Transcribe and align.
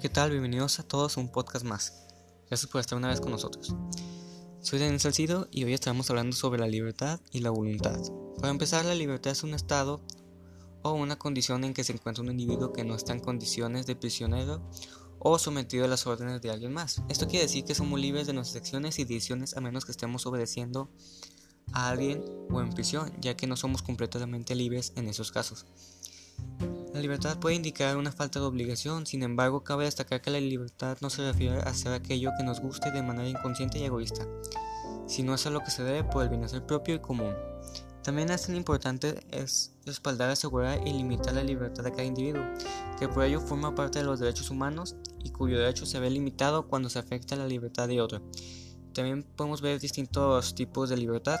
¿qué 0.00 0.08
tal? 0.08 0.30
Bienvenidos 0.30 0.80
a 0.80 0.82
todos 0.82 1.18
a 1.18 1.20
un 1.20 1.28
podcast 1.28 1.62
más. 1.62 2.06
Gracias 2.48 2.70
por 2.70 2.80
estar 2.80 2.96
una 2.96 3.08
vez 3.08 3.20
con 3.20 3.32
nosotros. 3.32 3.74
Soy 4.62 4.78
Daniel 4.78 4.98
Salcido 4.98 5.46
y 5.50 5.64
hoy 5.64 5.74
estaremos 5.74 6.08
hablando 6.08 6.34
sobre 6.34 6.58
la 6.58 6.68
libertad 6.68 7.20
y 7.32 7.40
la 7.40 7.50
voluntad. 7.50 8.00
Para 8.38 8.48
empezar, 8.48 8.86
la 8.86 8.94
libertad 8.94 9.32
es 9.32 9.42
un 9.42 9.52
estado 9.52 10.00
o 10.82 10.92
una 10.92 11.18
condición 11.18 11.64
en 11.64 11.74
que 11.74 11.84
se 11.84 11.92
encuentra 11.92 12.24
un 12.24 12.30
individuo 12.30 12.72
que 12.72 12.82
no 12.82 12.94
está 12.94 13.12
en 13.12 13.20
condiciones 13.20 13.84
de 13.84 13.94
prisionero 13.94 14.62
o 15.18 15.38
sometido 15.38 15.84
a 15.84 15.88
las 15.88 16.06
órdenes 16.06 16.40
de 16.40 16.50
alguien 16.50 16.72
más. 16.72 17.02
Esto 17.10 17.28
quiere 17.28 17.44
decir 17.44 17.64
que 17.64 17.74
somos 17.74 18.00
libres 18.00 18.26
de 18.26 18.32
nuestras 18.32 18.62
acciones 18.62 18.98
y 18.98 19.04
decisiones 19.04 19.54
a 19.54 19.60
menos 19.60 19.84
que 19.84 19.92
estemos 19.92 20.24
obedeciendo 20.24 20.88
a 21.72 21.90
alguien 21.90 22.24
o 22.50 22.62
en 22.62 22.70
prisión, 22.70 23.12
ya 23.20 23.36
que 23.36 23.46
no 23.46 23.54
somos 23.54 23.82
completamente 23.82 24.54
libres 24.54 24.94
en 24.96 25.08
esos 25.08 25.30
casos. 25.30 25.66
La 27.00 27.04
libertad 27.04 27.38
puede 27.38 27.56
indicar 27.56 27.96
una 27.96 28.12
falta 28.12 28.40
de 28.40 28.44
obligación, 28.44 29.06
sin 29.06 29.22
embargo 29.22 29.64
cabe 29.64 29.86
destacar 29.86 30.20
que 30.20 30.30
la 30.30 30.38
libertad 30.38 30.98
no 31.00 31.08
se 31.08 31.22
refiere 31.22 31.56
a 31.56 31.70
hacer 31.70 31.94
aquello 31.94 32.30
que 32.36 32.44
nos 32.44 32.60
guste 32.60 32.90
de 32.90 33.02
manera 33.02 33.26
inconsciente 33.26 33.78
y 33.78 33.84
egoísta, 33.84 34.26
sino 35.06 35.32
a 35.32 35.50
lo 35.50 35.60
que 35.60 35.70
se 35.70 35.82
debe 35.82 36.04
por 36.04 36.22
el 36.22 36.28
bienestar 36.28 36.66
propio 36.66 36.96
y 36.96 36.98
común. 36.98 37.34
También 38.02 38.28
es 38.28 38.42
tan 38.42 38.54
importante 38.54 39.18
es 39.30 39.72
respaldar, 39.86 40.28
asegurar 40.28 40.86
y 40.86 40.92
limitar 40.92 41.32
la 41.32 41.42
libertad 41.42 41.84
de 41.84 41.90
cada 41.90 42.04
individuo, 42.04 42.42
que 42.98 43.08
por 43.08 43.24
ello 43.24 43.40
forma 43.40 43.74
parte 43.74 44.00
de 44.00 44.04
los 44.04 44.20
derechos 44.20 44.50
humanos 44.50 44.96
y 45.24 45.30
cuyo 45.30 45.58
derecho 45.58 45.86
se 45.86 46.00
ve 46.00 46.10
limitado 46.10 46.68
cuando 46.68 46.90
se 46.90 46.98
afecta 46.98 47.34
la 47.34 47.46
libertad 47.46 47.88
de 47.88 48.02
otro. 48.02 48.20
También 48.92 49.22
podemos 49.22 49.62
ver 49.62 49.80
distintos 49.80 50.54
tipos 50.54 50.90
de 50.90 50.98
libertad, 50.98 51.38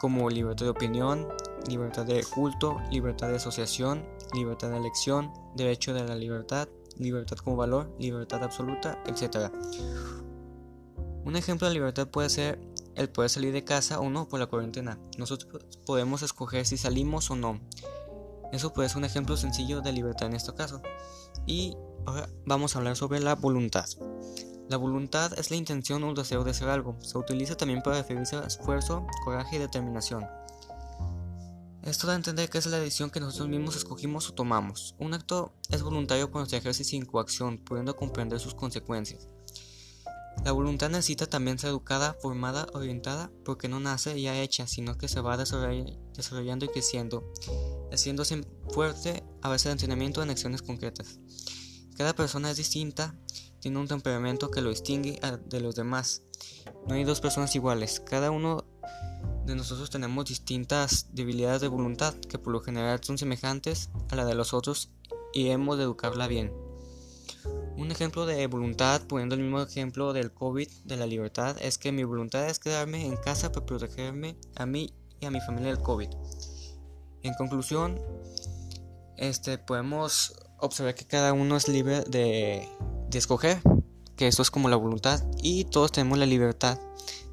como 0.00 0.28
libertad 0.28 0.66
de 0.66 0.70
opinión, 0.70 1.28
libertad 1.68 2.06
de 2.06 2.24
culto, 2.24 2.80
libertad 2.90 3.28
de 3.28 3.36
asociación, 3.36 4.04
libertad 4.34 4.70
de 4.70 4.78
elección, 4.78 5.32
derecho 5.56 5.94
de 5.94 6.04
la 6.04 6.14
libertad, 6.14 6.68
libertad 6.98 7.36
como 7.38 7.56
valor, 7.56 7.94
libertad 7.98 8.42
absoluta, 8.42 9.02
etc. 9.06 9.52
Un 11.24 11.36
ejemplo 11.36 11.68
de 11.68 11.74
libertad 11.74 12.08
puede 12.08 12.28
ser 12.28 12.60
el 12.94 13.08
poder 13.08 13.30
salir 13.30 13.52
de 13.52 13.64
casa 13.64 14.00
o 14.00 14.10
no 14.10 14.28
por 14.28 14.40
la 14.40 14.46
cuarentena. 14.46 14.98
Nosotros 15.18 15.64
podemos 15.86 16.22
escoger 16.22 16.66
si 16.66 16.76
salimos 16.76 17.30
o 17.30 17.36
no. 17.36 17.60
Eso 18.52 18.72
puede 18.72 18.88
ser 18.88 18.98
un 18.98 19.04
ejemplo 19.04 19.36
sencillo 19.36 19.80
de 19.80 19.92
libertad 19.92 20.28
en 20.28 20.34
este 20.34 20.54
caso. 20.54 20.82
Y 21.46 21.76
ahora 22.06 22.28
vamos 22.44 22.74
a 22.74 22.78
hablar 22.78 22.96
sobre 22.96 23.20
la 23.20 23.34
voluntad. 23.34 23.86
La 24.68 24.76
voluntad 24.76 25.36
es 25.38 25.50
la 25.50 25.56
intención 25.56 26.02
o 26.04 26.10
el 26.10 26.14
deseo 26.14 26.44
de 26.44 26.52
hacer 26.52 26.68
algo. 26.68 26.96
Se 27.00 27.18
utiliza 27.18 27.56
también 27.56 27.82
para 27.82 27.96
referirse 27.96 28.36
a 28.36 28.46
esfuerzo, 28.46 29.06
coraje 29.24 29.56
y 29.56 29.58
determinación. 29.58 30.26
Esto 31.82 32.06
da 32.06 32.12
a 32.12 32.16
entender 32.16 32.50
que 32.50 32.58
es 32.58 32.66
la 32.66 32.78
decisión 32.78 33.10
que 33.10 33.20
nosotros 33.20 33.48
mismos 33.48 33.76
escogimos 33.76 34.28
o 34.28 34.34
tomamos. 34.34 34.94
Un 34.98 35.14
acto 35.14 35.54
es 35.70 35.82
voluntario 35.82 36.30
cuando 36.30 36.50
se 36.50 36.58
ejerce 36.58 36.84
sin 36.84 37.06
coacción, 37.06 37.58
pudiendo 37.58 37.96
comprender 37.96 38.38
sus 38.38 38.54
consecuencias. 38.54 39.28
La 40.44 40.52
voluntad 40.52 40.88
necesita 40.88 41.26
también 41.26 41.58
ser 41.58 41.70
educada, 41.70 42.16
formada, 42.20 42.66
orientada, 42.72 43.30
porque 43.44 43.68
no 43.68 43.80
nace 43.80 44.20
ya 44.20 44.40
hecha, 44.40 44.66
sino 44.66 44.96
que 44.96 45.08
se 45.08 45.20
va 45.20 45.36
desarrollando 45.36 46.64
y 46.64 46.68
creciendo, 46.68 47.30
haciéndose 47.92 48.46
fuerte 48.70 49.22
a 49.42 49.48
base 49.48 49.68
de 49.68 49.72
entrenamiento 49.72 50.22
en 50.22 50.30
acciones 50.30 50.62
concretas. 50.62 51.18
Cada 51.96 52.14
persona 52.14 52.50
es 52.50 52.56
distinta, 52.56 53.14
tiene 53.60 53.78
un 53.78 53.88
temperamento 53.88 54.50
que 54.50 54.62
lo 54.62 54.70
distingue 54.70 55.20
de 55.46 55.60
los 55.60 55.74
demás. 55.74 56.22
No 56.86 56.94
hay 56.94 57.04
dos 57.04 57.20
personas 57.20 57.54
iguales, 57.54 58.00
cada 58.00 58.30
uno 58.30 58.64
nosotros 59.54 59.90
tenemos 59.90 60.26
distintas 60.26 61.06
debilidades 61.12 61.60
de 61.60 61.68
voluntad 61.68 62.14
que 62.14 62.38
por 62.38 62.52
lo 62.52 62.60
general 62.60 63.00
son 63.02 63.18
semejantes 63.18 63.90
a 64.10 64.16
la 64.16 64.24
de 64.24 64.34
los 64.34 64.54
otros 64.54 64.90
y 65.32 65.48
hemos 65.48 65.78
de 65.78 65.84
educarla 65.84 66.26
bien. 66.26 66.52
Un 67.76 67.90
ejemplo 67.90 68.26
de 68.26 68.46
voluntad, 68.46 69.00
poniendo 69.06 69.34
el 69.34 69.40
mismo 69.40 69.62
ejemplo 69.62 70.12
del 70.12 70.32
COVID, 70.32 70.68
de 70.84 70.96
la 70.96 71.06
libertad, 71.06 71.56
es 71.60 71.78
que 71.78 71.92
mi 71.92 72.04
voluntad 72.04 72.46
es 72.48 72.58
quedarme 72.58 73.06
en 73.06 73.16
casa 73.16 73.52
para 73.52 73.64
protegerme 73.64 74.36
a 74.56 74.66
mí 74.66 74.92
y 75.20 75.26
a 75.26 75.30
mi 75.30 75.40
familia 75.40 75.72
del 75.72 75.82
COVID. 75.82 76.08
En 77.22 77.34
conclusión, 77.34 77.98
este, 79.16 79.56
podemos 79.58 80.34
observar 80.58 80.94
que 80.94 81.06
cada 81.06 81.32
uno 81.32 81.56
es 81.56 81.68
libre 81.68 82.02
de, 82.02 82.68
de 83.08 83.18
escoger, 83.18 83.62
que 84.16 84.26
eso 84.26 84.42
es 84.42 84.50
como 84.50 84.68
la 84.68 84.76
voluntad, 84.76 85.24
y 85.42 85.64
todos 85.64 85.92
tenemos 85.92 86.18
la 86.18 86.26
libertad 86.26 86.78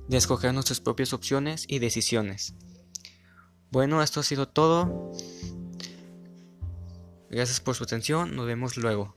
de 0.07 0.17
escoger 0.17 0.53
nuestras 0.53 0.79
propias 0.79 1.13
opciones 1.13 1.65
y 1.67 1.79
decisiones. 1.79 2.55
Bueno, 3.71 4.01
esto 4.01 4.21
ha 4.21 4.23
sido 4.23 4.47
todo. 4.47 5.11
Gracias 7.29 7.59
por 7.59 7.75
su 7.75 7.83
atención, 7.83 8.35
nos 8.35 8.45
vemos 8.45 8.77
luego. 8.77 9.15